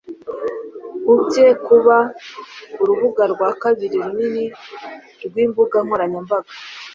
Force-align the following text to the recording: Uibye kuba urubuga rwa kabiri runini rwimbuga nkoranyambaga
Uibye 1.09 1.47
kuba 1.65 1.97
urubuga 2.81 3.23
rwa 3.33 3.49
kabiri 3.61 3.95
runini 4.05 4.45
rwimbuga 5.25 5.77
nkoranyambaga 5.85 6.51